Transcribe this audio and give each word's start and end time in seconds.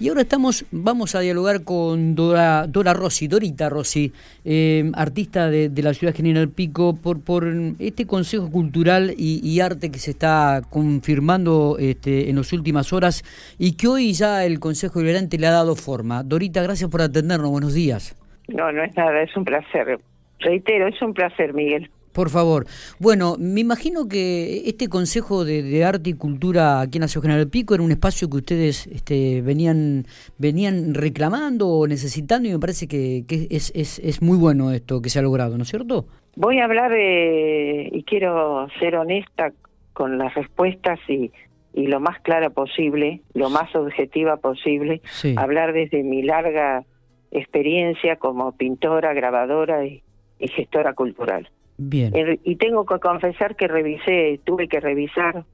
Y 0.00 0.08
ahora 0.08 0.20
estamos, 0.20 0.64
vamos 0.70 1.16
a 1.16 1.20
dialogar 1.20 1.64
con 1.64 2.14
Dora, 2.14 2.68
Dora 2.68 2.94
Rossi, 2.94 3.26
Dorita 3.26 3.68
Rossi, 3.68 4.12
eh, 4.44 4.90
artista 4.94 5.50
de, 5.50 5.70
la 5.82 5.92
ciudad 5.92 6.14
General 6.14 6.48
Pico, 6.48 6.96
por, 7.02 7.24
por 7.24 7.48
este 7.80 8.06
Consejo 8.06 8.48
Cultural 8.48 9.12
y, 9.16 9.58
Arte 9.58 9.90
que 9.90 9.98
se 9.98 10.12
está 10.12 10.62
confirmando 10.70 11.78
este, 11.80 12.30
en 12.30 12.36
las 12.36 12.52
últimas 12.52 12.92
horas 12.92 13.24
y 13.58 13.76
que 13.76 13.88
hoy 13.88 14.12
ya 14.12 14.44
el 14.44 14.60
Consejo 14.60 15.00
Deliberante 15.00 15.36
le 15.36 15.48
ha 15.48 15.52
dado 15.52 15.74
forma. 15.74 16.22
Dorita, 16.22 16.62
gracias 16.62 16.88
por 16.88 17.02
atendernos, 17.02 17.50
buenos 17.50 17.74
días. 17.74 18.16
No, 18.46 18.70
no 18.70 18.84
es 18.84 18.96
nada, 18.96 19.20
es 19.22 19.36
un 19.36 19.44
placer. 19.44 19.98
Reitero, 20.38 20.86
es 20.86 21.02
un 21.02 21.12
placer, 21.12 21.52
Miguel. 21.52 21.90
Por 22.18 22.30
favor. 22.30 22.66
Bueno, 22.98 23.36
me 23.38 23.60
imagino 23.60 24.08
que 24.08 24.68
este 24.68 24.88
Consejo 24.88 25.44
de, 25.44 25.84
Arte 25.84 26.10
y 26.10 26.14
Cultura 26.14 26.80
aquí 26.80 26.98
en 26.98 27.06
Ciudad 27.06 27.22
General 27.22 27.48
Pico 27.48 27.76
era 27.76 27.84
un 27.84 27.92
espacio 27.92 28.28
que 28.28 28.38
ustedes 28.38 28.88
este, 28.88 29.40
venían 29.40 30.04
venían 30.36 30.94
reclamando 30.94 31.68
o 31.68 31.86
necesitando 31.86 32.48
y 32.48 32.52
me 32.52 32.58
parece 32.58 32.88
que, 32.88 33.24
es, 33.50 33.70
es, 33.72 34.00
es, 34.00 34.20
muy 34.20 34.36
bueno 34.36 34.72
esto 34.72 35.00
que 35.00 35.10
se 35.10 35.20
ha 35.20 35.22
logrado, 35.22 35.56
¿no 35.56 35.62
es 35.62 35.68
cierto? 35.68 36.06
Voy 36.34 36.58
a 36.58 36.64
hablar 36.64 36.90
de, 36.90 37.88
y 37.92 38.02
quiero 38.02 38.66
ser 38.80 38.96
honesta 38.96 39.52
con 39.92 40.18
las 40.18 40.34
respuestas 40.34 40.98
y, 41.08 41.30
y 41.72 41.86
lo 41.86 42.00
más 42.00 42.20
clara 42.22 42.50
posible, 42.50 43.20
lo 43.32 43.48
más 43.48 43.72
objetiva 43.76 44.38
posible, 44.38 45.02
hablar 45.36 45.72
desde 45.72 46.02
mi 46.02 46.24
larga 46.24 46.82
experiencia 47.30 48.16
como 48.16 48.56
pintora, 48.56 49.14
grabadora 49.14 49.86
y 49.86 50.02
gestora 50.40 50.94
cultural. 50.94 51.48
Bien. 51.80 52.12
y 52.42 52.56
tengo 52.56 52.84
que 52.84 52.98
confesar 52.98 53.54
que 53.54 53.68
revisé, 53.68 54.40
tuve 54.44 54.66
que 54.66 54.80
revisar 54.80 55.44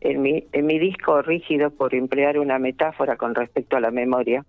en 0.00 0.22
mi, 0.22 0.44
en 0.52 0.66
mi 0.66 0.78
disco 0.78 1.20
rígido, 1.22 1.70
por 1.70 1.94
emplear 1.94 2.38
una 2.38 2.58
metáfora 2.60 3.16
con 3.16 3.34
respecto 3.34 3.76
a 3.76 3.80
la 3.80 3.90
memoria, 3.90 4.44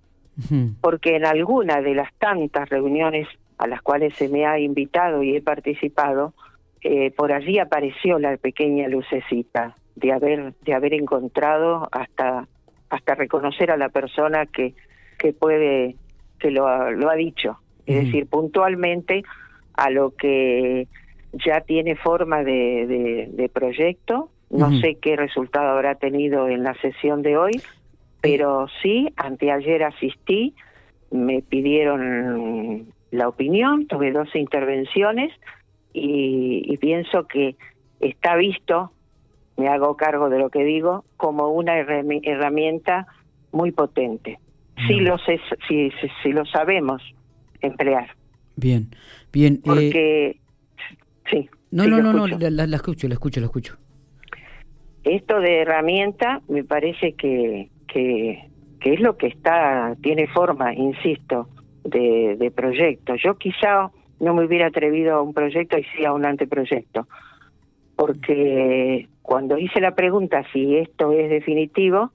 porque 0.82 1.16
en 1.16 1.26
alguna 1.26 1.82
de 1.82 1.96
las 1.96 2.14
tantas 2.16 2.70
reuniones 2.70 3.28
a 3.58 3.68
las 3.68 3.82
cuales 3.82 4.14
se 4.16 4.30
me 4.30 4.46
ha 4.46 4.60
invitado 4.60 5.24
y 5.24 5.36
he 5.36 5.42
participado, 5.42 6.34
eh, 6.82 7.10
por 7.12 7.32
allí 7.32 7.58
apareció 7.58 8.20
la 8.20 8.36
pequeña 8.38 8.88
lucecita 8.88 9.76
de 9.96 10.12
haber 10.12 10.54
de 10.66 10.74
haber 10.74 10.94
encontrado 10.94 11.88
hasta 11.92 12.48
hasta 12.90 13.16
reconocer 13.16 13.72
a 13.72 13.78
la 13.78 13.90
persona 13.90 14.46
que 14.46 14.74
que 15.18 15.34
puede 15.34 15.96
que 16.38 16.52
lo, 16.52 16.92
lo 16.92 17.10
ha 17.10 17.16
dicho, 17.16 17.58
es 17.86 18.06
decir, 18.06 18.28
puntualmente 18.28 19.24
a 19.74 19.90
lo 19.90 20.12
que 20.12 20.88
ya 21.44 21.62
tiene 21.62 21.96
forma 21.96 22.44
de, 22.44 23.28
de, 23.32 23.50
proyecto. 23.50 24.30
No 24.50 24.72
sé 24.80 24.96
qué 25.02 25.16
resultado 25.16 25.70
habrá 25.70 25.96
tenido 25.96 26.48
en 26.48 26.64
la 26.64 26.76
sesión 26.76 27.22
de 27.24 27.36
hoy, 27.36 27.62
pero 28.22 28.68
sí, 28.82 29.10
anteayer 29.18 29.84
asistí, 29.84 30.54
me 31.12 31.42
pidieron 31.42 32.94
la 33.12 33.28
opinión, 33.28 33.88
tuve 33.88 34.12
dos 34.12 34.34
intervenciones 34.36 35.32
y, 35.94 36.78
pienso 36.78 37.28
que 37.28 37.56
está 38.00 38.36
visto, 38.36 38.92
me 39.58 39.68
hago 39.68 39.96
cargo 39.96 40.30
de 40.30 40.40
lo 40.40 40.50
que 40.50 40.64
digo, 40.64 41.06
como 41.18 41.50
una 41.50 41.78
herramienta 41.78 43.08
muy 43.52 43.72
potente. 43.72 44.40
Si, 44.88 45.00
lo, 45.00 45.18
si, 45.18 45.92
si, 46.22 46.32
lo 46.34 46.46
sabemos 46.46 47.02
emplear. 47.62 48.10
Bien, 48.58 48.90
bien. 49.32 49.56
Eh, 49.56 49.62
Porque 49.64 50.38
Sí. 51.30 51.50
No, 51.72 51.88
no, 51.88 52.02
no, 52.02 52.14
no, 52.14 52.28
la, 52.28 52.76
escucho, 52.76 53.08
la 53.08 53.16
escucho, 53.16 53.40
la 53.40 53.48
escucho. 53.48 53.78
Esto 55.04 55.40
de 55.40 55.62
herramienta 55.62 56.42
me 56.48 56.64
parece 56.64 57.14
que, 57.14 57.70
que, 57.88 58.50
que 58.80 58.94
es 58.94 59.00
lo 59.00 59.18
que 59.18 59.28
está, 59.28 59.96
tiene 60.02 60.28
forma, 60.28 60.74
insisto, 60.74 61.50
de, 61.84 62.36
de 62.40 62.52
proyecto. 62.52 63.16
Yo 63.16 63.36
quizá 63.36 63.92
no 64.20 64.34
me 64.34 64.46
hubiera 64.46 64.68
atrevido 64.68 65.16
a 65.16 65.22
un 65.22 65.34
proyecto 65.34 65.78
y 65.78 65.84
sí 65.96 66.06
a 66.06 66.14
un 66.14 66.26
anteproyecto, 66.26 67.08
porque 67.96 69.08
cuando 69.22 69.58
hice 69.58 69.82
la 69.82 69.96
pregunta 69.96 70.44
si 70.54 70.78
esto 70.78 71.12
es 71.12 71.30
definitivo, 71.30 72.12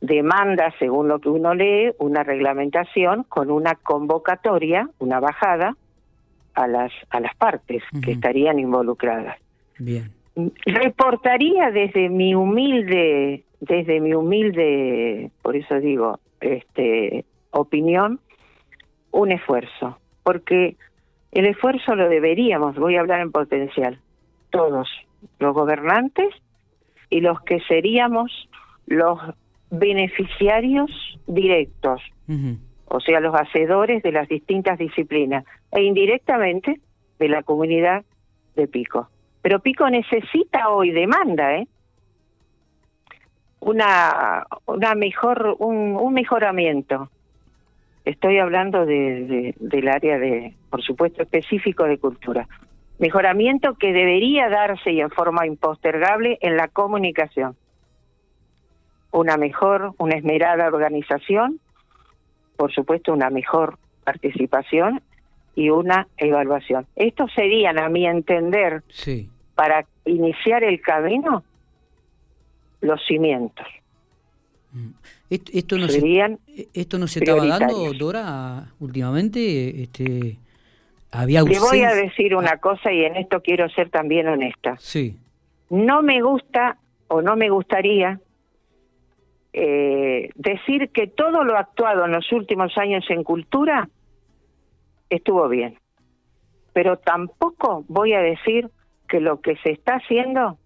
demanda, 0.00 0.72
según 0.78 1.08
lo 1.08 1.18
que 1.18 1.28
uno 1.28 1.54
lee, 1.54 1.92
una 1.98 2.22
reglamentación 2.22 3.24
con 3.24 3.50
una 3.50 3.74
convocatoria, 3.74 4.88
una 4.98 5.20
bajada, 5.20 5.76
a 6.56 6.66
las 6.66 6.92
a 7.10 7.20
las 7.20 7.34
partes 7.36 7.82
que 8.02 8.12
estarían 8.12 8.58
involucradas. 8.58 9.38
Bien. 9.78 10.10
Reportaría 10.66 11.70
desde 11.70 12.08
mi 12.08 12.34
humilde 12.34 13.46
desde 13.60 14.00
mi 14.00 14.14
humilde, 14.14 15.30
por 15.42 15.56
eso 15.56 15.80
digo, 15.80 16.20
este 16.40 17.24
opinión, 17.50 18.20
un 19.10 19.32
esfuerzo, 19.32 19.98
porque 20.22 20.76
el 21.32 21.46
esfuerzo 21.46 21.94
lo 21.94 22.08
deberíamos, 22.08 22.76
voy 22.76 22.96
a 22.96 23.00
hablar 23.00 23.20
en 23.20 23.32
potencial, 23.32 23.98
todos, 24.50 24.88
los 25.38 25.54
gobernantes 25.54 26.28
y 27.08 27.20
los 27.20 27.40
que 27.42 27.60
seríamos 27.60 28.48
los 28.86 29.18
beneficiarios 29.70 30.90
directos 31.26 32.00
o 32.88 33.00
sea, 33.00 33.20
los 33.20 33.34
hacedores 33.34 34.02
de 34.02 34.12
las 34.12 34.28
distintas 34.28 34.78
disciplinas, 34.78 35.44
e 35.72 35.82
indirectamente 35.82 36.80
de 37.18 37.28
la 37.28 37.42
comunidad 37.42 38.04
de 38.54 38.68
Pico. 38.68 39.08
Pero 39.42 39.60
Pico 39.60 39.88
necesita 39.90 40.68
hoy, 40.70 40.90
demanda, 40.90 41.56
¿eh? 41.56 41.68
Una, 43.60 44.46
una 44.66 44.94
mejor, 44.94 45.56
un, 45.58 45.96
un 45.96 46.14
mejoramiento. 46.14 47.10
Estoy 48.04 48.38
hablando 48.38 48.86
de, 48.86 49.54
del 49.58 49.88
área 49.88 50.18
de, 50.18 50.54
por 50.70 50.82
supuesto, 50.82 51.22
específico 51.22 51.84
de 51.84 51.98
cultura. 51.98 52.46
Mejoramiento 52.98 53.74
que 53.74 53.92
debería 53.92 54.48
darse 54.48 54.92
y 54.92 55.00
en 55.00 55.10
forma 55.10 55.46
impostergable 55.46 56.38
en 56.40 56.56
la 56.56 56.68
comunicación. 56.68 57.56
Una 59.10 59.36
mejor, 59.36 59.92
una 59.98 60.14
esmerada 60.14 60.68
organización 60.68 61.58
por 62.56 62.72
supuesto, 62.72 63.12
una 63.12 63.30
mejor 63.30 63.78
participación 64.04 65.02
y 65.54 65.70
una 65.70 66.06
evaluación. 66.16 66.86
Estos 66.96 67.32
serían, 67.34 67.78
a 67.78 67.88
mi 67.88 68.06
entender, 68.06 68.82
para 69.54 69.86
iniciar 70.04 70.64
el 70.64 70.80
camino, 70.80 71.42
los 72.80 73.00
cimientos. 73.06 73.66
Mm. 74.72 74.90
Esto, 75.28 75.76
no 75.76 75.88
se, 75.88 76.38
esto 76.72 76.98
no 76.98 77.08
se 77.08 77.18
estaba 77.18 77.46
dando, 77.46 77.92
Dora, 77.94 78.66
últimamente. 78.78 79.82
Este, 79.82 80.36
había 81.10 81.42
Le 81.42 81.58
voy 81.58 81.82
a 81.82 81.94
decir 81.94 82.36
una 82.36 82.58
cosa 82.58 82.92
y 82.92 83.04
en 83.04 83.16
esto 83.16 83.40
quiero 83.40 83.68
ser 83.70 83.90
también 83.90 84.28
honesta. 84.28 84.76
Sí. 84.78 85.16
No 85.70 86.02
me 86.02 86.22
gusta 86.22 86.76
o 87.08 87.22
no 87.22 87.34
me 87.34 87.50
gustaría 87.50 88.20
eh, 89.58 90.28
decir 90.34 90.90
que 90.90 91.06
todo 91.06 91.42
lo 91.42 91.56
actuado 91.56 92.04
en 92.04 92.12
los 92.12 92.30
últimos 92.30 92.76
años 92.76 93.06
en 93.08 93.24
cultura 93.24 93.88
estuvo 95.08 95.48
bien, 95.48 95.78
pero 96.74 96.98
tampoco 96.98 97.82
voy 97.88 98.12
a 98.12 98.20
decir 98.20 98.68
que 99.08 99.18
lo 99.18 99.40
que 99.40 99.56
se 99.62 99.70
está 99.70 99.94
haciendo 99.94 100.58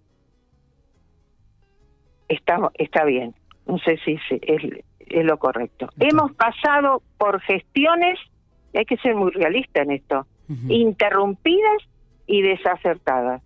está, 2.28 2.58
está 2.74 3.04
bien. 3.04 3.32
No 3.64 3.78
sé 3.78 3.96
si 4.04 4.18
es, 4.42 4.84
es 4.98 5.24
lo 5.24 5.38
correcto. 5.38 5.88
Hemos 6.00 6.32
pasado 6.32 7.00
por 7.16 7.40
gestiones, 7.42 8.18
hay 8.74 8.86
que 8.86 8.96
ser 8.96 9.14
muy 9.14 9.30
realista 9.30 9.82
en 9.82 9.92
esto, 9.92 10.26
interrumpidas 10.68 11.78
y 12.26 12.42
desacertadas. 12.42 13.40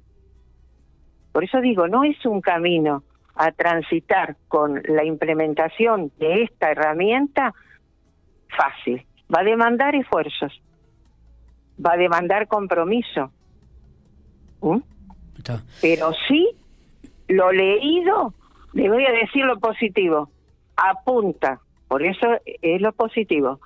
Por 1.33 1.45
eso 1.45 1.61
digo, 1.61 1.87
no 1.87 2.03
es 2.03 2.25
un 2.25 2.41
camino 2.41 3.03
a 3.35 3.53
transitar 3.53 4.37
con 4.49 4.83
la 4.85 5.05
implementación 5.05 6.13
de 6.19 6.45
esta 6.45 6.71
herramienta 6.71 7.55
fácil. 8.57 9.05
Va 9.35 9.41
a 9.41 9.45
demandar 9.45 9.95
esfuerzos, 9.95 10.61
va 11.85 11.95
a 11.95 11.97
demandar 11.97 12.47
compromiso. 12.47 13.33
¿Mm? 14.61 14.79
Pero 15.81 16.13
sí, 16.29 16.49
lo 17.29 17.53
leído, 17.53 18.33
le 18.73 18.89
voy 18.89 19.05
a 19.05 19.13
decir 19.13 19.45
lo 19.45 19.59
positivo, 19.59 20.31
apunta, 20.77 21.61
por 21.89 22.03
eso 22.03 22.39
es 22.45 22.81
lo 22.81 22.93
positivo, 22.93 23.61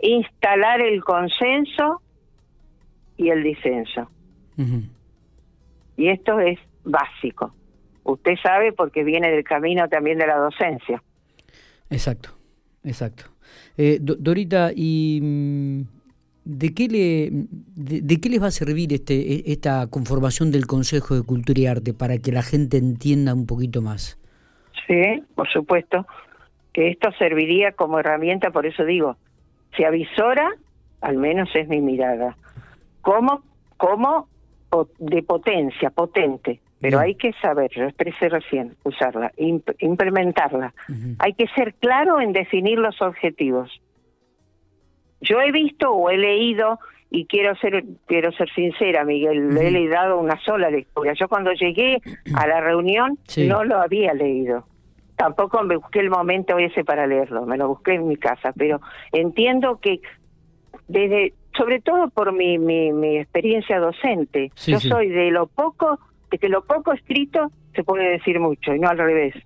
instalar 0.00 0.80
el 0.80 1.02
consenso 1.02 2.02
y 3.16 3.30
el 3.30 3.42
disenso. 3.42 4.08
Y 5.96 6.08
esto 6.08 6.38
es 6.40 6.58
básico. 6.84 7.52
Usted 8.04 8.34
sabe 8.42 8.72
porque 8.72 9.02
viene 9.02 9.30
del 9.30 9.44
camino 9.44 9.88
también 9.88 10.18
de 10.18 10.26
la 10.26 10.36
docencia. 10.36 11.02
Exacto, 11.90 12.30
exacto. 12.84 13.24
Eh, 13.76 13.98
Dorita, 14.00 14.70
¿y 14.74 15.20
mm, 15.22 15.82
de 16.44 16.74
qué, 16.74 16.88
le, 16.88 17.28
de, 17.74 18.20
qué 18.20 18.28
les 18.28 18.42
va 18.42 18.48
a 18.48 18.50
servir 18.50 18.92
este, 18.92 19.14
e, 19.14 19.52
esta 19.52 19.86
conformación 19.88 20.52
del 20.52 20.66
Consejo 20.66 21.14
de 21.14 21.22
Cultura 21.22 21.60
y 21.60 21.66
Arte 21.66 21.94
para 21.94 22.18
que 22.18 22.32
la 22.32 22.42
gente 22.42 22.76
entienda 22.76 23.34
un 23.34 23.46
poquito 23.46 23.80
más? 23.82 24.18
Sí, 24.86 25.22
por 25.34 25.48
supuesto. 25.48 26.06
que 26.72 26.88
esto 26.88 27.10
serviría 27.18 27.72
como 27.72 28.00
herramienta, 28.00 28.50
por 28.50 28.66
eso 28.66 28.84
digo, 28.84 29.16
si 29.76 29.84
avisora, 29.84 30.50
al 31.00 31.16
menos 31.16 31.48
es 31.54 31.68
mi 31.68 31.80
mirada. 31.80 32.36
Como, 33.00 33.44
como 33.76 34.28
de 34.98 35.22
potencia, 35.22 35.90
potente, 35.90 36.60
pero 36.80 36.98
hay 36.98 37.14
que 37.14 37.32
saber, 37.40 37.70
yo 37.74 37.84
expresé 37.84 38.28
recién, 38.28 38.76
usarla, 38.82 39.32
implementarla. 39.36 40.74
Hay 41.18 41.32
que 41.34 41.46
ser 41.48 41.74
claro 41.74 42.20
en 42.20 42.32
definir 42.32 42.78
los 42.78 43.00
objetivos. 43.00 43.70
Yo 45.20 45.40
he 45.40 45.50
visto 45.50 45.90
o 45.90 46.10
he 46.10 46.18
leído 46.18 46.78
y 47.10 47.26
quiero 47.26 47.54
ser 47.56 47.84
quiero 48.06 48.32
ser 48.32 48.50
sincera, 48.50 49.04
Miguel, 49.04 49.54
le 49.54 49.84
he 49.84 49.88
dado 49.88 50.18
una 50.18 50.38
sola 50.40 50.68
lectura. 50.68 51.14
Yo 51.14 51.28
cuando 51.28 51.52
llegué 51.52 52.02
a 52.34 52.46
la 52.46 52.60
reunión 52.60 53.18
no 53.38 53.64
lo 53.64 53.80
había 53.80 54.12
leído. 54.12 54.66
Tampoco 55.16 55.62
me 55.62 55.76
busqué 55.76 56.00
el 56.00 56.10
momento 56.10 56.58
ese 56.58 56.84
para 56.84 57.06
leerlo, 57.06 57.46
me 57.46 57.56
lo 57.56 57.68
busqué 57.68 57.94
en 57.94 58.08
mi 58.08 58.16
casa, 58.16 58.52
pero 58.52 58.80
entiendo 59.12 59.78
que 59.80 60.00
desde 60.88 61.32
sobre 61.56 61.80
todo 61.80 62.08
por 62.08 62.32
mi, 62.32 62.58
mi, 62.58 63.18
experiencia 63.18 63.78
docente. 63.78 64.50
Yo 64.66 64.80
soy 64.80 65.08
de 65.08 65.30
lo 65.30 65.46
poco, 65.46 65.98
de 66.34 66.38
que 66.38 66.48
lo 66.48 66.64
poco 66.64 66.92
escrito 66.92 67.52
se 67.76 67.84
puede 67.84 68.10
decir 68.10 68.40
mucho 68.40 68.74
y 68.74 68.80
no 68.80 68.88
al 68.88 68.98
revés. 68.98 69.36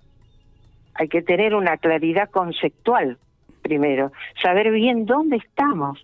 Hay 0.95 1.07
que 1.07 1.21
tener 1.21 1.53
una 1.53 1.77
claridad 1.77 2.31
conceptual 2.31 3.19
primero, 3.61 4.11
saber 4.41 4.71
bien 4.71 5.05
dónde 5.05 5.37
estamos 5.37 6.03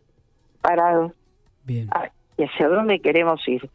parados 0.61 1.11
bien. 1.63 1.89
y 2.37 2.43
hacia 2.43 2.67
dónde 2.67 2.99
queremos 2.99 3.41
ir. 3.47 3.67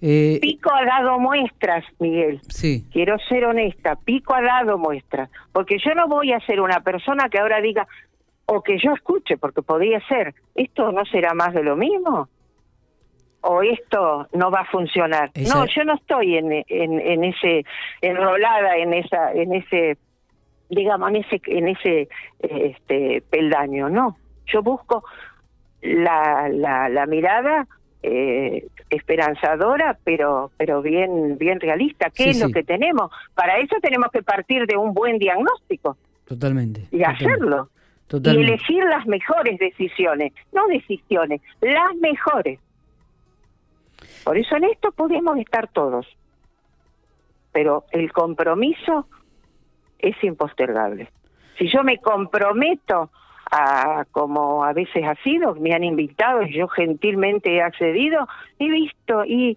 Eh, 0.00 0.38
Pico 0.40 0.70
ha 0.72 0.84
dado 0.84 1.18
muestras, 1.18 1.84
Miguel. 1.98 2.40
Sí. 2.48 2.84
Quiero 2.92 3.18
ser 3.28 3.46
honesta, 3.46 3.96
Pico 3.96 4.32
ha 4.32 4.42
dado 4.42 4.78
muestras, 4.78 5.30
porque 5.52 5.78
yo 5.84 5.92
no 5.96 6.06
voy 6.06 6.30
a 6.30 6.40
ser 6.46 6.60
una 6.60 6.80
persona 6.80 7.28
que 7.28 7.40
ahora 7.40 7.60
diga, 7.60 7.88
o 8.46 8.62
que 8.62 8.78
yo 8.78 8.92
escuche, 8.92 9.38
porque 9.38 9.62
podría 9.62 9.98
ser, 10.06 10.36
¿esto 10.54 10.92
no 10.92 11.04
será 11.06 11.34
más 11.34 11.52
de 11.52 11.64
lo 11.64 11.74
mismo? 11.74 12.28
¿O 13.46 13.62
esto 13.62 14.26
no 14.32 14.50
va 14.50 14.60
a 14.60 14.64
funcionar? 14.64 15.30
No, 15.34 15.66
yo 15.66 15.84
no 15.84 15.94
estoy 15.94 16.36
en, 16.36 16.64
en, 16.66 17.24
ese, 17.24 17.64
enrolada 18.00 18.76
en 18.76 18.94
esa, 18.94 19.32
en 19.32 19.52
ese, 19.52 19.98
digamos, 20.70 21.10
en 21.10 21.16
ese, 21.16 21.42
en 21.46 21.68
ese 21.68 22.08
este, 22.40 23.22
peldaño, 23.28 23.90
no. 23.90 24.16
Yo 24.46 24.62
busco 24.62 25.04
la, 25.82 26.48
la, 26.48 26.88
la 26.88 27.06
mirada 27.06 27.66
eh, 28.02 28.66
esperanzadora, 28.88 29.98
pero 30.04 30.50
pero 30.56 30.80
bien 30.80 31.36
bien 31.36 31.60
realista. 31.60 32.10
¿Qué 32.10 32.30
es 32.30 32.40
lo 32.40 32.50
que 32.50 32.62
tenemos? 32.62 33.10
Para 33.34 33.58
eso 33.58 33.76
tenemos 33.82 34.10
que 34.10 34.22
partir 34.22 34.66
de 34.66 34.76
un 34.76 34.94
buen 34.94 35.18
diagnóstico. 35.18 35.96
Totalmente. 36.26 36.86
Y 36.90 37.02
hacerlo 37.02 37.68
y 38.12 38.28
elegir 38.28 38.84
las 38.84 39.06
mejores 39.06 39.58
decisiones, 39.58 40.32
no 40.52 40.66
decisiones, 40.68 41.40
las 41.60 41.94
mejores. 42.00 42.58
Por 44.24 44.38
eso 44.38 44.56
en 44.56 44.64
esto 44.64 44.90
podemos 44.92 45.38
estar 45.38 45.68
todos, 45.68 46.06
pero 47.52 47.84
el 47.92 48.10
compromiso 48.12 49.06
es 49.98 50.16
impostergable. 50.24 51.10
Si 51.58 51.68
yo 51.68 51.84
me 51.84 51.98
comprometo 51.98 53.10
a, 53.50 54.06
como 54.10 54.64
a 54.64 54.72
veces 54.72 55.04
ha 55.04 55.14
sido, 55.22 55.54
me 55.56 55.74
han 55.74 55.84
invitado 55.84 56.42
y 56.42 56.54
yo 56.54 56.68
gentilmente 56.68 57.54
he 57.54 57.62
accedido, 57.62 58.26
he 58.58 58.70
visto 58.70 59.24
y, 59.24 59.56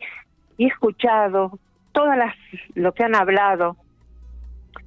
he 0.59 0.65
escuchado 0.65 1.59
todas 1.91 2.17
las 2.17 2.35
lo 2.73 2.93
que 2.93 3.03
han 3.03 3.15
hablado, 3.15 3.77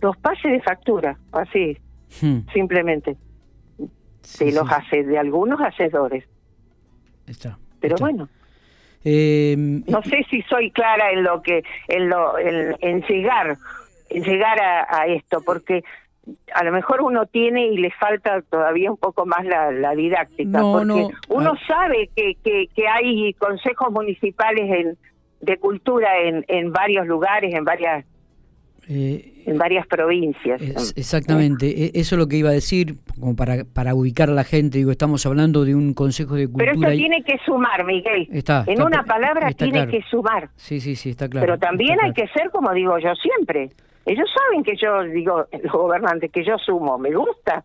los 0.00 0.17
pases 0.17 0.53
de 0.53 0.61
factura, 0.61 1.17
así, 1.33 1.79
hmm. 2.21 2.41
simplemente 2.53 3.17
de 4.38 4.53
los 4.53 4.71
hace, 4.71 5.05
de 5.05 5.19
algunos 5.19 5.61
hacedores. 5.61 6.25
Está. 7.26 7.59
Pero 7.81 7.97
bueno. 7.99 8.29
Em, 9.05 9.82
no 9.87 10.02
sé 10.02 10.26
si 10.31 10.43
soy 10.43 10.70
clara 10.70 11.11
en 11.11 11.23
lo 11.23 11.41
que 11.41 11.62
en 11.88 12.11
lo 12.11 12.38
en, 12.38 13.02
llegar 13.02 13.56
en 14.11 14.23
llegar 14.23 14.61
a, 14.61 15.06
esto 15.06 15.41
porque 15.44 15.82
a 16.52 16.64
lo 16.64 16.73
mejor 16.73 17.00
uno 17.00 17.25
tiene 17.25 17.69
y 17.69 17.79
le 17.79 17.91
falta 17.93 18.43
todavía 18.43 18.91
un 18.91 18.99
poco 18.99 19.25
más 19.25 19.44
la, 19.47 19.94
didáctica 19.94 20.61
porque 20.61 21.06
uno 21.29 21.55
sabe 21.67 22.11
que, 22.14 22.35
que, 22.44 22.67
que 22.75 22.88
hay 22.88 23.32
consejos 23.35 23.91
municipales 23.91 24.70
en, 24.70 24.99
de 25.41 25.56
cultura 25.56 26.19
en, 26.19 26.44
en 26.49 26.70
varios 26.70 27.06
lugares 27.06 27.55
en 27.55 27.64
varias 27.64 28.05
eh, 28.92 29.44
en 29.46 29.56
varias 29.56 29.87
provincias. 29.87 30.60
exactamente, 30.96 31.66
e, 31.66 31.90
eso 31.94 32.16
es 32.16 32.19
lo 32.19 32.26
que 32.26 32.37
iba 32.37 32.50
a 32.50 32.52
decir, 32.52 32.96
como 33.20 33.37
para, 33.37 33.62
para 33.64 33.94
ubicar 33.94 34.28
a 34.31 34.32
la 34.32 34.42
gente, 34.42 34.78
digo, 34.78 34.90
estamos 34.90 35.25
hablando 35.26 35.64
de 35.64 35.76
un 35.76 35.94
consejo 35.94 36.34
de 36.34 36.48
cultura. 36.48 36.72
Pero 36.72 36.88
esto 36.88 36.96
tiene 36.96 37.22
que 37.22 37.38
sumar, 37.46 37.84
Miguel. 37.84 38.28
Está, 38.32 38.64
en 38.66 38.82
una 38.82 39.04
palabra 39.04 39.52
tiene 39.52 39.87
que 39.87 40.02
sumar. 40.02 40.48
Sí, 40.56 40.81
sí, 40.81 40.96
sí, 40.96 41.10
está 41.10 41.28
claro. 41.28 41.46
Pero 41.46 41.58
también 41.58 42.00
hay 42.02 42.12
que 42.12 42.26
ser, 42.28 42.50
como 42.50 42.72
digo 42.72 42.98
yo 42.98 43.14
siempre. 43.14 43.70
Ellos 44.06 44.28
saben 44.34 44.64
que 44.64 44.75
yo, 44.75 45.04
digo, 45.04 45.46
los 45.62 45.72
gobernantes, 45.72 46.32
que 46.32 46.42
yo 46.42 46.58
sumo, 46.58 46.98
me 46.98 47.14
gusta, 47.14 47.62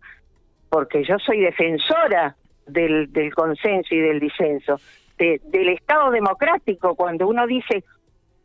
porque 0.68 1.02
yo 1.02 1.18
soy 1.18 1.40
defensora 1.40 2.36
del, 2.68 3.12
del 3.12 3.34
consenso 3.34 3.96
y 3.96 3.98
del 3.98 4.20
disenso, 4.20 4.78
del 5.18 5.68
Estado 5.70 6.12
democrático, 6.12 6.94
cuando 6.94 7.26
uno 7.26 7.48
dice, 7.48 7.82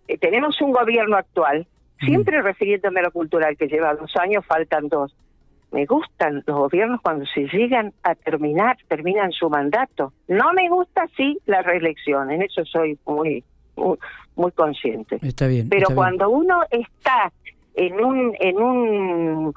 eh, 0.07 0.17
tenemos 0.17 0.59
un 0.61 0.71
gobierno 0.71 1.17
actual 1.17 1.67
Siempre 2.01 2.41
refiriéndome 2.41 2.99
a 2.99 3.03
lo 3.03 3.11
cultural, 3.11 3.55
que 3.57 3.67
lleva 3.67 3.93
dos 3.93 4.11
años, 4.17 4.45
faltan 4.45 4.89
dos. 4.89 5.15
Me 5.71 5.85
gustan 5.85 6.43
los 6.45 6.57
gobiernos 6.57 6.99
cuando 7.01 7.25
se 7.25 7.47
llegan 7.47 7.93
a 8.03 8.15
terminar, 8.15 8.77
terminan 8.89 9.31
su 9.31 9.49
mandato. 9.49 10.11
No 10.27 10.51
me 10.53 10.67
gusta, 10.69 11.07
sí, 11.15 11.39
la 11.45 11.61
reelección, 11.61 12.29
en 12.31 12.41
eso 12.41 12.65
soy 12.65 12.99
muy, 13.05 13.43
muy, 14.35 14.51
consciente. 14.51 15.19
Está 15.21 15.47
bien. 15.47 15.69
Pero 15.69 15.95
cuando 15.95 16.29
uno 16.29 16.61
está 16.69 17.31
en 17.75 18.03
un, 18.03 18.35
en 18.39 18.57
un, 18.57 19.53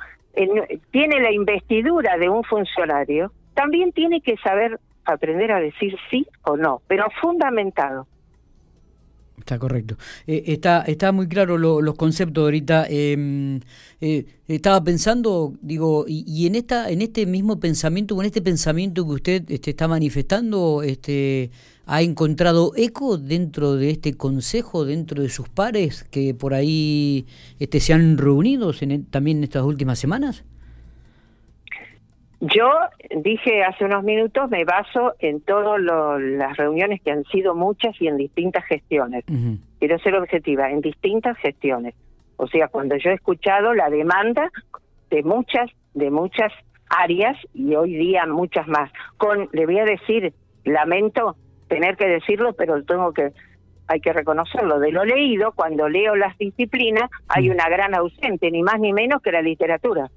tiene 0.93 1.20
la 1.20 1.32
investidura 1.32 2.17
de 2.17 2.29
un 2.29 2.44
funcionario, 2.44 3.32
también 3.55 3.91
tiene 3.93 4.20
que 4.20 4.37
saber 4.37 4.79
aprender 5.05 5.50
a 5.52 5.61
decir 5.61 5.96
sí 6.11 6.26
o 6.43 6.56
no, 6.56 6.81
pero 6.87 7.06
fundamentado. 7.20 8.06
Está 9.38 9.58
correcto. 9.58 9.96
Eh, 10.26 10.44
está, 10.46 10.82
está 10.82 11.12
muy 11.12 11.28
claro 11.28 11.58
los 11.58 11.94
conceptos 11.96 12.42
ahorita. 12.44 12.86
Em, 12.88 13.60
eh, 14.00 14.25
estaba 14.48 14.82
pensando, 14.82 15.54
digo, 15.60 16.04
y, 16.08 16.46
en 16.46 16.54
esta, 16.54 16.90
en 16.90 17.02
este 17.02 17.26
mismo 17.26 17.58
pensamiento, 17.58 18.14
con 18.14 18.25
este 18.25 18.40
pensamiento 18.40 19.04
que 19.04 19.12
usted 19.12 19.50
este, 19.50 19.70
está 19.70 19.88
manifestando, 19.88 20.82
este, 20.82 21.50
ha 21.86 22.03
encontrado 22.03 22.72
eco 22.76 23.19
dentro 23.19 23.74
de 23.74 23.91
este 23.91 24.14
consejo, 24.14 24.84
dentro 24.84 25.22
de 25.22 25.29
sus 25.29 25.48
pares 25.48 26.05
que 26.10 26.32
por 26.34 26.55
ahí 26.55 27.26
este, 27.58 27.81
se 27.81 27.93
han 27.93 28.17
reunido 28.17 28.72
en, 28.81 29.05
también 29.05 29.38
en 29.38 29.44
estas 29.44 29.64
últimas 29.64 29.98
semanas. 29.98 30.44
Yo 32.53 32.70
dije 33.17 33.65
hace 33.65 33.86
unos 33.86 34.05
minutos, 34.05 34.51
me 34.51 34.65
baso 34.65 35.15
en 35.19 35.41
todas 35.41 35.81
las 35.81 36.56
reuniones 36.58 37.01
que 37.01 37.10
han 37.10 37.24
sido 37.24 37.55
muchas 37.55 37.94
y 38.01 38.06
en 38.06 38.19
distintas 38.19 38.65
gestiones. 38.67 39.24
Quiero 39.79 39.98
ser 40.01 40.15
objetiva, 40.17 40.70
en 40.70 40.82
distintas 40.82 41.39
gestiones. 41.39 41.94
O 42.36 42.46
sea, 42.46 42.69
cuando 42.69 42.96
yo 42.96 43.10
he 43.10 43.15
escuchado 43.15 43.72
la 43.72 43.89
demanda 43.89 44.51
de 45.08 45.22
muchas, 45.22 45.70
de 45.94 46.10
muchas 46.10 46.53
áreas 46.91 47.36
y 47.55 47.74
hoy 47.77 47.94
día 47.94 48.27
muchas 48.27 48.69
más. 48.69 48.93
Con, 49.17 49.48
le 49.53 49.65
voy 49.65 49.79
a 49.79 49.84
decir, 49.84 50.34
lamento 50.65 51.36
tener 51.69 51.96
que 51.96 52.06
decirlo, 52.06 52.53
pero 52.53 52.82
tengo 52.84 53.15
que, 53.15 53.32
hay 53.86 54.01
que 54.01 54.13
reconocerlo. 54.13 54.81
De 54.81 54.93
lo 54.93 55.06
leído, 55.06 55.53
cuando 55.53 55.89
leo 55.89 56.15
las 56.15 56.36
disciplinas, 56.36 57.08
hay 57.29 57.48
una 57.48 57.70
gran 57.70 57.94
ausente, 57.94 58.51
ni 58.51 58.63
más 58.63 58.79
ni 58.81 58.93
menos 58.93 59.22
que 59.22 59.32
la 59.32 59.41
literatura. 59.41 60.10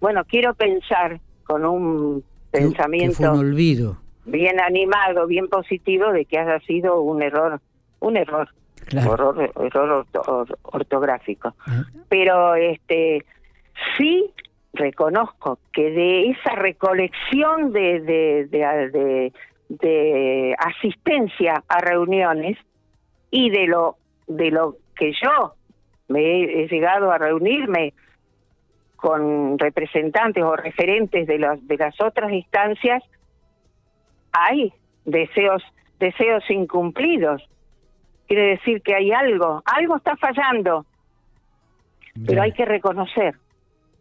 Bueno, 0.00 0.24
quiero 0.24 0.54
pensar 0.54 1.20
con 1.44 1.64
un 1.64 2.24
pensamiento 2.50 3.32
olvido. 3.32 3.98
bien 4.24 4.60
animado, 4.60 5.26
bien 5.26 5.48
positivo 5.48 6.12
de 6.12 6.24
que 6.24 6.38
haya 6.38 6.60
sido 6.60 7.00
un 7.00 7.22
error, 7.22 7.60
un 8.00 8.16
error, 8.16 8.48
error, 8.92 9.50
error 9.56 10.06
ortográfico. 10.62 11.54
Pero 12.08 12.54
este 12.54 13.24
sí 13.96 14.30
reconozco 14.72 15.58
que 15.72 15.90
de 15.90 16.30
esa 16.30 16.54
recolección 16.54 17.72
de, 17.72 18.00
de, 18.00 18.46
de, 18.46 19.32
de, 19.68 20.54
asistencia 20.58 21.64
a 21.68 21.80
reuniones 21.80 22.56
y 23.30 23.50
de 23.50 23.66
lo 23.66 23.96
de 24.26 24.50
lo 24.50 24.76
que 24.94 25.12
yo 25.12 25.54
me 26.08 26.62
he 26.62 26.68
llegado 26.68 27.10
a 27.10 27.18
reunirme 27.18 27.94
con 28.98 29.58
representantes 29.58 30.42
o 30.42 30.56
referentes 30.56 31.26
de 31.26 31.38
las 31.38 31.66
de 31.66 31.76
las 31.76 31.98
otras 32.00 32.32
instancias 32.32 33.02
hay 34.32 34.72
deseos 35.04 35.62
deseos 35.98 36.42
incumplidos 36.50 37.48
quiere 38.26 38.56
decir 38.56 38.82
que 38.82 38.94
hay 38.94 39.12
algo 39.12 39.62
algo 39.64 39.96
está 39.96 40.16
fallando 40.16 40.84
pero 42.26 42.42
hay 42.42 42.52
que 42.52 42.64
reconocer 42.64 43.36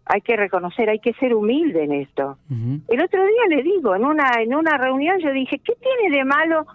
hay 0.09 0.21
que 0.21 0.35
reconocer, 0.35 0.89
hay 0.89 0.99
que 0.99 1.13
ser 1.13 1.33
humilde 1.33 1.83
en 1.83 1.91
esto. 1.91 2.37
El 2.49 3.01
otro 3.01 3.25
día 3.25 3.57
le 3.57 3.63
digo, 3.63 3.95
en 3.95 4.05
una, 4.05 4.41
en 4.41 4.55
una 4.55 4.77
reunión 4.77 5.19
yo 5.19 5.31
dije, 5.31 5.59
¿qué 5.59 5.73
tiene 5.75 6.17
de 6.17 6.23
malo 6.23 6.65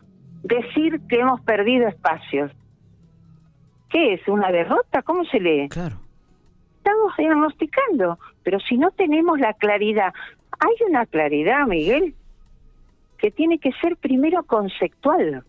decir 0.43 1.01
que 1.09 1.21
hemos 1.21 1.41
perdido 1.41 1.89
espacios? 1.89 2.53
¿Qué 3.89 4.15
es? 4.15 4.29
¿Una 4.29 4.51
derrota? 4.51 5.03
¿Cómo 5.03 5.25
se 5.25 5.41
lee? 5.41 5.69
Claro. 5.69 5.97
Estamos 6.83 7.17
diagnosticando, 7.17 8.19
pero 8.43 8.59
si 8.59 8.77
no 8.77 8.91
tenemos 8.91 9.39
la 9.39 9.53
claridad, 9.53 10.13
hay 10.59 10.75
una 10.89 11.07
claridad, 11.07 11.65
Miguel, 11.69 12.17
que 13.19 13.31
tiene 13.31 13.61
que 13.61 13.71
ser 13.81 13.97
primero 13.97 14.43
conceptual. 14.43 15.45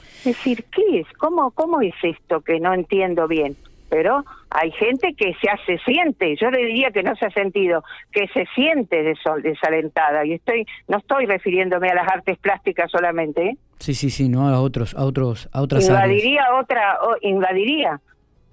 Es 0.00 0.24
decir, 0.24 0.64
¿qué 0.74 1.00
es? 1.00 1.06
¿Cómo, 1.18 1.50
cómo 1.50 1.82
es 1.82 1.92
esto 2.02 2.40
que 2.40 2.60
no 2.60 2.72
entiendo 2.72 3.28
bien? 3.28 3.58
Pero 3.90 4.24
hay 4.48 4.70
gente 4.70 5.12
que 5.14 5.34
se 5.66 5.76
siente, 5.84 6.34
yo 6.36 6.50
le 6.50 6.64
diría 6.64 6.92
que 6.92 7.02
no 7.02 7.14
se 7.16 7.26
ha 7.26 7.30
sentido, 7.30 7.84
que 8.10 8.26
se 8.28 8.46
siente 8.54 9.02
desalentada. 9.42 10.24
Y 10.24 10.32
estoy, 10.32 10.64
no 10.88 10.96
estoy 10.96 11.26
refiriéndome 11.26 11.90
a 11.90 11.94
las 11.94 12.08
artes 12.08 12.38
plásticas 12.38 12.90
solamente. 12.90 13.48
¿eh? 13.48 13.56
Sí, 13.78 13.92
sí, 13.92 14.08
sí, 14.08 14.30
no 14.30 14.48
a 14.48 14.62
otros, 14.62 14.94
a 14.94 15.04
otros, 15.04 15.50
a 15.52 15.60
otras 15.60 15.86
invadiría 15.86 16.54
otra, 16.58 16.98
invadiría. 17.20 18.00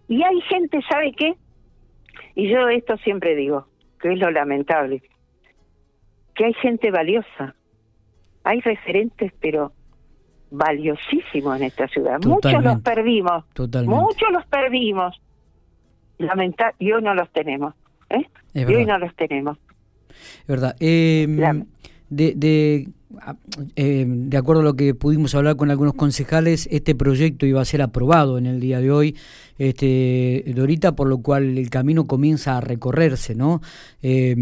Y 0.08 0.24
hay 0.24 0.42
gente, 0.42 0.80
¿sabe 0.90 1.12
qué? 1.14 1.36
Y 2.36 2.50
yo 2.50 2.70
esto 2.70 2.98
siempre 2.98 3.36
digo, 3.36 3.68
que 4.00 4.14
es 4.14 4.20
lo 4.20 4.32
lamentable, 4.32 5.02
que 6.36 6.46
hay 6.46 6.54
gente 6.54 6.92
valiosa, 6.92 7.56
hay 8.44 8.62
referentes, 8.62 9.34
pero 9.42 9.74
valiosísimos 10.50 11.58
en 11.58 11.64
esta 11.64 11.88
ciudad. 11.88 12.20
Muchos 12.26 12.64
los 12.64 12.82
perdimos, 12.82 13.44
muchos 13.86 14.32
los 14.32 14.46
perdimos. 14.46 15.20
Lamentar, 16.20 16.74
y 16.80 16.92
hoy 16.92 17.04
no 17.04 17.14
los 17.14 17.32
tenemos. 17.32 17.76
¿eh? 18.10 18.26
y 18.54 18.64
hoy 18.74 18.86
no 18.86 18.98
los 18.98 19.16
tenemos. 19.16 19.58
Es 20.10 20.48
verdad. 20.48 20.76
Eh, 20.80 21.28
de, 22.10 22.34
de 22.36 22.88
eh, 23.76 24.06
de 24.08 24.38
acuerdo 24.38 24.62
a 24.62 24.66
lo 24.66 24.76
que 24.76 24.94
pudimos 24.94 25.34
hablar 25.34 25.56
con 25.56 25.72
algunos 25.72 25.94
concejales, 25.94 26.68
este 26.72 26.94
proyecto 26.94 27.46
iba 27.46 27.62
a 27.62 27.66
ser 27.66 27.82
aprobado 27.82 28.38
en 28.38 28.46
el 28.46 28.60
día 28.60 28.80
de 28.80 28.92
hoy, 28.92 29.16
este, 29.58 30.44
Dorita, 30.56 30.96
por 30.96 31.08
lo 31.08 31.22
cual 31.22 31.58
el 31.58 31.70
camino 31.70 32.06
comienza 32.06 32.58
a 32.58 32.62
recorrerse, 32.62 33.36
¿no? 33.36 33.62
Eh, 34.02 34.36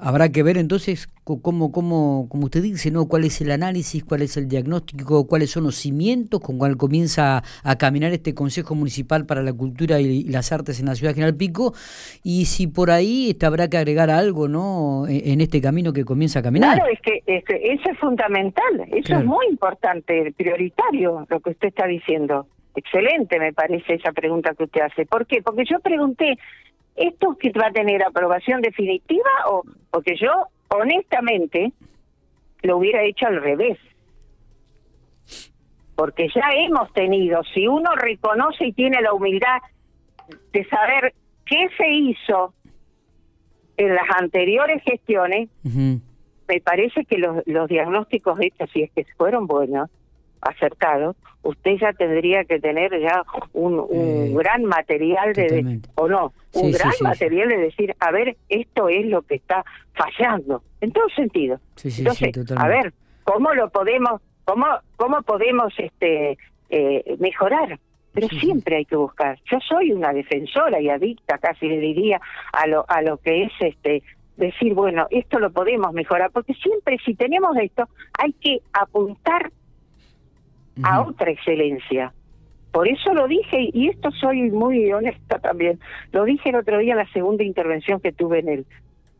habrá 0.00 0.30
que 0.30 0.42
ver 0.42 0.58
entonces 0.58 1.08
cómo, 1.24 1.72
cómo, 1.72 2.28
como 2.28 2.44
usted 2.44 2.62
dice, 2.62 2.90
¿no? 2.90 3.08
¿Cuál 3.08 3.24
es 3.24 3.40
el 3.40 3.50
análisis, 3.50 4.04
cuál 4.04 4.22
es 4.22 4.36
el 4.36 4.48
diagnóstico, 4.48 5.26
cuáles 5.26 5.50
son 5.50 5.64
los 5.64 5.76
cimientos 5.76 6.40
con 6.40 6.58
cuál 6.58 6.76
comienza 6.76 7.42
a, 7.62 7.76
caminar 7.78 8.12
este 8.12 8.34
Consejo 8.34 8.74
Municipal 8.74 9.26
para 9.26 9.42
la 9.42 9.52
Cultura 9.52 10.00
y, 10.00 10.24
las 10.24 10.52
Artes 10.52 10.80
en 10.80 10.86
la 10.86 10.94
Ciudad 10.94 11.14
General 11.14 11.34
Pico? 11.34 11.74
Y 12.22 12.44
si 12.46 12.66
por 12.66 12.90
ahí 12.90 13.30
este, 13.30 13.46
habrá 13.46 13.68
que 13.68 13.76
agregar 13.76 14.10
algo, 14.10 14.48
¿no? 14.48 15.06
En, 15.08 15.40
este 15.40 15.60
camino 15.60 15.92
que 15.92 16.04
comienza 16.04 16.40
a 16.40 16.42
caminar. 16.42 16.76
Claro, 16.76 16.92
es 16.92 17.00
que, 17.00 17.22
es 17.26 17.44
que 17.44 17.72
eso 17.72 17.90
es 17.90 17.98
fundamental, 17.98 18.86
eso 18.92 19.16
es 19.16 19.24
muy 19.24 19.46
importante, 19.50 20.32
prioritario, 20.36 21.26
lo 21.28 21.40
que 21.40 21.50
usted 21.50 21.68
está 21.68 21.86
diciendo. 21.86 22.46
Excelente, 22.76 23.38
me 23.38 23.54
parece 23.54 23.94
esa 23.94 24.12
pregunta 24.12 24.54
que 24.54 24.64
usted 24.64 24.82
hace. 24.82 25.06
¿Por 25.06 25.26
qué? 25.26 25.40
Porque 25.40 25.64
yo 25.64 25.80
pregunté, 25.80 26.38
¿esto 26.94 27.34
que 27.40 27.50
va 27.50 27.68
a 27.68 27.72
tener 27.72 28.02
aprobación 28.04 28.60
definitiva 28.60 29.30
o 29.48 29.62
porque 29.90 30.14
yo, 30.20 30.48
honestamente, 30.68 31.72
lo 32.62 32.76
hubiera 32.76 33.02
hecho 33.02 33.26
al 33.28 33.40
revés? 33.40 33.78
Porque 35.94 36.28
ya 36.28 36.52
hemos 36.54 36.92
tenido, 36.92 37.42
si 37.54 37.66
uno 37.66 37.94
reconoce 37.96 38.66
y 38.66 38.72
tiene 38.72 39.00
la 39.00 39.14
humildad 39.14 39.62
de 40.52 40.64
saber 40.66 41.14
qué 41.46 41.70
se 41.78 41.88
hizo 41.88 42.52
en 43.78 43.94
las 43.94 44.06
anteriores 44.20 44.82
gestiones, 44.82 45.48
me 45.64 46.60
parece 46.62 47.06
que 47.06 47.16
los, 47.16 47.42
los 47.46 47.68
diagnósticos 47.68 48.38
hechos, 48.38 48.68
si 48.70 48.82
es 48.82 48.90
que 48.92 49.06
fueron 49.16 49.46
buenos, 49.46 49.88
acertados, 50.46 51.16
usted 51.42 51.76
ya 51.80 51.92
tendría 51.92 52.44
que 52.44 52.58
tener 52.58 52.98
ya 53.00 53.22
un, 53.52 53.78
un 53.88 54.34
gran 54.34 54.64
material 54.64 55.32
de, 55.32 55.80
o 55.94 56.08
no, 56.08 56.32
un 56.52 56.72
gran 56.72 56.92
material 57.00 57.48
de 57.48 57.56
decir, 57.58 57.94
a 58.00 58.10
ver, 58.10 58.36
esto 58.48 58.88
es 58.88 59.06
lo 59.06 59.22
que 59.22 59.36
está 59.36 59.64
fallando, 59.94 60.62
en 60.80 60.92
todo 60.92 61.08
sentido. 61.10 61.60
Entonces, 61.82 62.30
a 62.56 62.68
ver, 62.68 62.92
¿cómo 63.24 63.54
lo 63.54 63.70
podemos, 63.70 64.20
cómo, 64.44 64.66
cómo 64.96 65.22
podemos 65.22 65.72
este 65.78 66.36
eh, 66.70 67.16
mejorar? 67.18 67.78
Pero 68.12 68.28
siempre 68.28 68.76
hay 68.76 68.86
que 68.86 68.96
buscar. 68.96 69.38
Yo 69.50 69.58
soy 69.60 69.92
una 69.92 70.10
defensora 70.12 70.80
y 70.80 70.88
adicta, 70.88 71.36
casi 71.36 71.68
le 71.68 71.78
diría, 71.78 72.18
a 72.52 72.66
lo, 72.66 72.86
a 72.88 73.02
lo 73.02 73.18
que 73.18 73.42
es 73.44 73.52
este 73.60 74.02
decir, 74.38 74.74
bueno, 74.74 75.06
esto 75.10 75.38
lo 75.38 75.50
podemos 75.50 75.92
mejorar, 75.92 76.30
porque 76.30 76.54
siempre 76.54 76.98
si 77.04 77.14
tenemos 77.14 77.56
esto, 77.58 77.88
hay 78.18 78.32
que 78.32 78.60
apuntar 78.72 79.50
a 80.82 81.02
otra 81.02 81.30
excelencia. 81.30 82.12
Por 82.72 82.88
eso 82.88 83.14
lo 83.14 83.26
dije, 83.26 83.70
y 83.72 83.88
esto 83.88 84.10
soy 84.10 84.50
muy 84.50 84.92
honesta 84.92 85.38
también, 85.38 85.80
lo 86.12 86.24
dije 86.24 86.50
el 86.50 86.56
otro 86.56 86.78
día 86.78 86.92
en 86.92 86.98
la 86.98 87.10
segunda 87.12 87.42
intervención 87.42 88.00
que 88.00 88.12
tuve 88.12 88.40
en 88.40 88.48
el, 88.48 88.66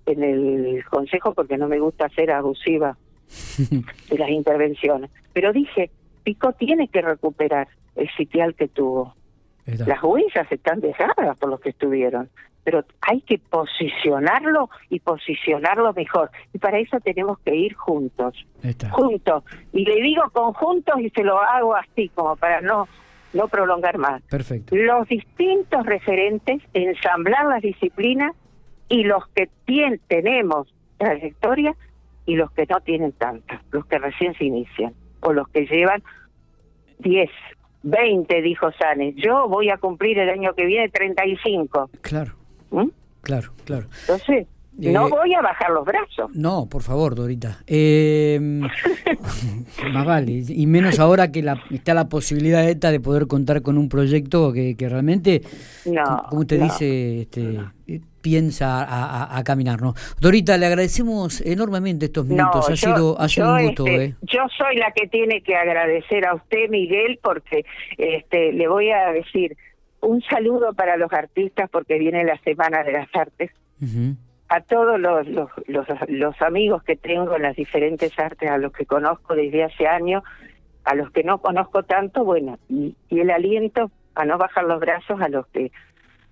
en 0.07 0.23
el 0.23 0.85
Consejo, 0.85 1.33
porque 1.33 1.57
no 1.57 1.67
me 1.67 1.79
gusta 1.79 2.09
ser 2.11 2.31
abusiva 2.31 2.99
de 4.11 4.19
las 4.19 4.29
intervenciones, 4.29 5.11
pero 5.33 5.53
dije, 5.53 5.91
Pico 6.23 6.53
tiene 6.53 6.89
que 6.89 7.01
recuperar 7.01 7.69
el 7.95 8.11
sitial 8.17 8.55
que 8.55 8.69
tuvo. 8.69 9.15
Las 9.65 10.03
huellas 10.03 10.51
están 10.51 10.81
dejadas 10.81 11.37
por 11.39 11.49
los 11.49 11.61
que 11.61 11.71
estuvieron 11.71 12.29
pero 12.66 12.85
hay 13.00 13.20
que 13.20 13.38
posicionarlo 13.38 14.68
y 14.90 14.99
posicionarlo 14.99 15.92
mejor. 15.92 16.32
Y 16.52 16.58
para 16.58 16.80
eso 16.80 16.99
tenemos 16.99 17.38
que 17.38 17.54
ir 17.54 17.75
juntos, 17.75 18.35
juntos. 18.90 19.44
Y 19.73 19.85
le 19.85 20.02
digo 20.02 20.25
conjuntos 20.32 21.00
y 21.00 21.08
se 21.11 21.23
lo 21.23 21.40
hago 21.40 21.76
así, 21.76 22.08
como 22.08 22.35
para 22.35 22.61
no 22.61 22.88
no 23.35 23.46
prolongar 23.46 23.99
más. 23.99 24.20
Perfecto. 24.23 24.75
Los 24.75 25.06
distintos 25.06 25.87
referentes, 25.87 26.61
ensamblar 26.75 27.44
las 27.46 27.62
disciplinas 27.62 28.35
y 28.88 29.04
los 29.04 29.28
que 29.28 29.49
tienen, 29.64 30.00
tenemos 30.08 30.75
trayectoria 30.96 31.76
y 32.25 32.35
los 32.35 32.50
que 32.50 32.66
no 32.66 32.80
tienen 32.80 33.12
tanta, 33.12 33.62
los 33.70 33.87
que 33.87 33.99
recién 33.99 34.35
se 34.35 34.44
inician 34.44 34.92
o 35.20 35.32
los 35.32 35.46
que 35.50 35.66
llevan 35.66 36.02
10, 36.99 37.30
20, 37.85 38.42
dijo 38.42 38.73
Sanes. 38.73 39.14
Yo 39.16 39.49
voy 39.49 39.70
a 39.70 39.76
cumplir 39.76 40.18
el 40.18 40.30
año 40.30 40.52
que 40.54 40.66
viene 40.66 40.88
35. 40.88 41.90
Claro. 42.00 42.46
¿Mm? 42.70 42.88
Claro, 43.23 43.52
claro. 43.64 43.87
Entonces, 44.02 44.46
no 44.78 45.06
eh, 45.06 45.11
voy 45.11 45.35
a 45.35 45.40
bajar 45.40 45.70
los 45.70 45.85
brazos. 45.85 46.30
No, 46.35 46.66
por 46.68 46.82
favor, 46.82 47.14
Dorita. 47.14 47.58
Eh, 47.66 48.38
más 49.92 50.04
vale. 50.04 50.42
Y 50.49 50.66
menos 50.66 51.00
ahora 51.00 51.32
que 51.32 51.42
la, 51.42 51.62
está 51.70 51.94
la 51.94 52.08
posibilidad 52.08 52.68
esta 52.68 52.90
de 52.90 53.00
poder 53.00 53.26
contar 53.26 53.62
con 53.62 53.78
un 53.78 53.88
proyecto 53.88 54.52
que, 54.52 54.76
que 54.76 54.88
realmente, 54.88 55.40
como 56.28 56.42
usted 56.42 56.61
dice, 56.61 57.23
este, 57.23 57.58
piensa 58.20 58.82
a, 58.82 59.38
a, 59.38 59.44
caminar. 59.44 59.80
¿no? 59.80 59.94
Dorita, 60.20 60.58
le 60.58 60.66
agradecemos 60.66 61.40
enormemente 61.40 62.06
estos 62.06 62.26
minutos. 62.26 62.68
ha 62.68 62.76
sido, 62.76 63.18
ha 63.18 63.28
sido 63.28 63.54
un 63.54 63.66
gusto. 63.68 63.87
Este, 63.87 64.04
¿eh? 64.04 64.14
Yo 64.23 64.40
soy 64.58 64.76
la 64.76 64.92
que 64.92 65.06
tiene 65.06 65.40
que 65.40 65.56
agradecer 65.56 66.26
a 66.26 66.35
usted, 66.35 66.68
Miguel, 66.68 67.18
porque 67.23 67.64
este, 67.96 68.52
le 68.52 68.68
voy 68.68 68.90
a 68.90 69.12
decir 69.12 69.56
un 70.07 70.23
saludo 70.23 70.73
para 70.73 70.97
los 70.97 71.13
artistas 71.13 71.69
porque 71.71 71.99
viene 71.99 72.25
la 72.25 72.39
Semana 72.39 72.83
de 72.85 72.93
las 72.93 73.09
Artes. 73.15 73.51
A 74.49 74.61
todos 74.61 75.01
los, 75.01 75.27
los, 75.27 75.51
los, 76.07 76.43
amigos 76.43 76.83
que 76.85 76.97
tengo 76.97 77.35
en 77.35 77.43
las 77.43 77.57
diferentes 77.57 78.17
artes, 78.19 78.49
a 78.49 78.59
los 78.59 78.73
que 78.73 78.87
conozco 78.87 79.35
desde 79.35 79.65
hace 79.65 79.89
años, 79.89 80.23
a 80.85 80.95
los 80.95 81.11
que 81.11 81.25
no 81.25 81.39
conozco 81.39 81.83
tanto, 81.83 82.25
bueno, 82.25 82.59
y, 82.69 82.95
el 83.11 83.31
aliento 83.31 83.91
a 84.15 84.25
no 84.25 84.39
bajar 84.39 84.65
los 84.65 84.81
brazos 84.81 85.21
a 85.21 85.29
los 85.29 85.47
que 85.49 85.73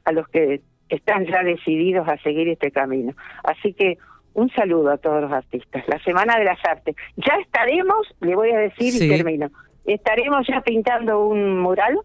a 0.05 0.13
los 0.13 0.29
que 0.29 0.63
están 0.89 1.27
ya 1.27 1.43
decididos 1.43 2.07
a 2.09 2.17
seguir 2.19 2.49
este 2.49 2.71
camino. 2.71 3.15
Así 3.43 3.73
que 3.73 3.99
un 4.35 4.49
saludo 4.51 4.91
a 4.91 4.99
todos 4.99 5.23
los 5.23 5.33
artistas. 5.33 5.83
La 5.89 5.99
Semana 6.05 6.39
de 6.39 6.45
las 6.45 6.59
Artes. 6.65 6.95
Ya 7.17 7.35
estaremos, 7.43 8.15
le 8.21 8.37
voy 8.37 8.51
a 8.51 8.59
decir 8.59 8.95
y 8.95 9.09
termino, 9.09 9.51
estaremos 9.85 10.47
ya 10.47 10.61
pintando 10.61 11.27
un 11.27 11.59
mural 11.59 11.99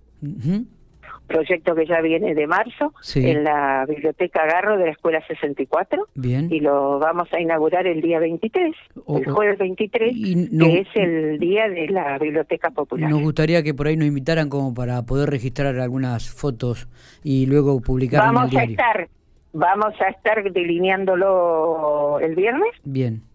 proyecto 1.29 1.75
que 1.75 1.85
ya 1.85 2.01
viene 2.01 2.35
de 2.35 2.47
marzo 2.47 2.93
en 3.15 3.45
la 3.45 3.85
Biblioteca 3.87 4.45
Garro 4.45 4.77
de 4.77 4.85
la 4.85 4.91
Escuela 4.91 5.25
64 5.25 6.07
Bien. 6.15 6.51
y 6.51 6.59
lo 6.59 6.99
vamos 6.99 7.31
a 7.31 7.39
inaugurar 7.39 7.87
el 7.87 8.01
día 8.01 8.19
23, 8.19 8.75
el 9.07 9.31
jueves 9.31 9.57
23, 9.59 10.13
que 10.13 10.79
es 10.79 10.87
el 10.95 11.39
día 11.39 11.69
de 11.69 11.87
la 11.87 12.17
Biblioteca 12.17 12.71
Popular. 12.71 13.09
Nos 13.09 13.21
gustaría 13.21 13.63
que 13.63 13.73
por 13.73 13.87
ahí 13.87 13.95
nos 13.95 14.07
invitaran 14.07 14.49
como 14.49 14.73
para 14.73 15.05
poder 15.05 15.29
registrar 15.29 15.79
algunas 15.79 16.29
fotos 16.29 16.89
y 17.23 17.45
luego 17.45 17.79
publicarlas 17.79 18.33
vamos 18.33 18.51
en 18.51 18.59
el 18.59 18.67
diario. 18.67 18.83
A 18.83 18.89
estar, 18.89 19.09
vamos 19.53 19.93
a 20.01 20.09
estar 20.09 20.51
delineándolo 20.51 22.19
el 22.19 22.35
viernes. 22.35 22.71
Bien 22.83 23.28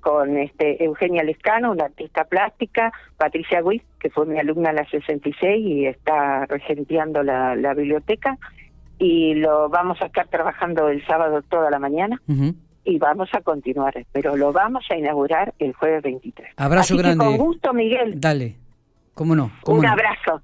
con 0.00 0.36
este 0.38 0.82
Eugenia 0.84 1.22
Lescano, 1.22 1.72
una 1.72 1.84
artista 1.84 2.24
plástica, 2.24 2.92
Patricia 3.16 3.62
Witt, 3.62 3.82
que 3.98 4.10
fue 4.10 4.26
mi 4.26 4.38
alumna 4.38 4.70
en 4.70 4.76
la 4.76 4.84
66 4.88 5.66
y 5.66 5.86
está 5.86 6.46
regenteando 6.46 7.22
la, 7.22 7.54
la 7.56 7.74
biblioteca, 7.74 8.38
y 8.98 9.34
lo 9.34 9.68
vamos 9.70 10.00
a 10.02 10.06
estar 10.06 10.28
trabajando 10.28 10.88
el 10.88 11.04
sábado 11.06 11.42
toda 11.42 11.70
la 11.70 11.78
mañana. 11.78 12.20
Y 12.84 12.98
vamos 12.98 13.28
a 13.32 13.40
continuar, 13.40 13.94
pero 14.12 14.36
lo 14.36 14.52
vamos 14.52 14.84
a 14.90 14.96
inaugurar 14.96 15.54
el 15.58 15.72
jueves 15.74 16.02
23. 16.02 16.50
Abrazo 16.56 16.96
grande. 16.96 17.24
con 17.24 17.36
gusto, 17.36 17.72
Miguel. 17.72 18.20
Dale. 18.20 18.56
¿Cómo 19.14 19.34
no? 19.34 19.50
Un 19.66 19.86
abrazo. 19.86 20.38